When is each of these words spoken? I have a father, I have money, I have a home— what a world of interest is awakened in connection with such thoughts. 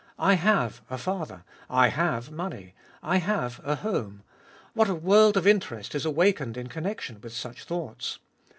I 0.17 0.33
have 0.33 0.81
a 0.89 0.97
father, 0.97 1.43
I 1.69 1.89
have 1.89 2.31
money, 2.31 2.73
I 3.03 3.17
have 3.17 3.61
a 3.63 3.75
home— 3.75 4.23
what 4.73 4.89
a 4.89 4.95
world 4.95 5.37
of 5.37 5.45
interest 5.45 5.93
is 5.93 6.05
awakened 6.05 6.57
in 6.57 6.69
connection 6.69 7.21
with 7.21 7.33
such 7.33 7.65
thoughts. 7.65 8.17